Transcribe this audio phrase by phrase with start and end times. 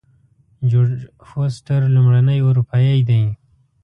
[0.69, 3.21] جورج فورسټر لومړنی اروپایی دی.